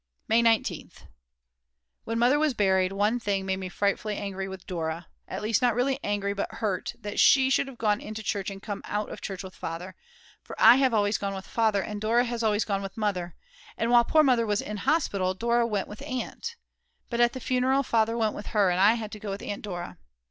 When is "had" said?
18.95-19.11